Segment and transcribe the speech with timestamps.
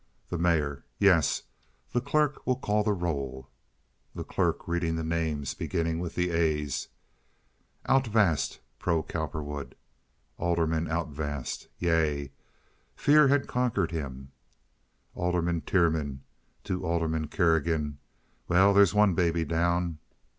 [0.29, 0.83] The Mayor.
[0.97, 1.43] "Yes.
[1.91, 3.51] The clerk will call the roll."
[4.15, 6.87] The Clerk (reading the names, beginning with the A's).
[7.87, 9.75] "Altvast?" (pro Cowperwood).
[10.39, 11.67] Alderman Altvast.
[11.77, 12.31] "Yea."
[12.95, 14.31] Fear had conquered him.
[15.13, 16.23] Alderman Tiernan
[16.63, 17.99] (to Alderman Kerrigan).
[18.47, 19.99] "Well, there's one baby down."